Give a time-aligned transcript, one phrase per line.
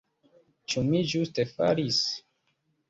[0.73, 2.03] Ĉu mi ĝuste faris?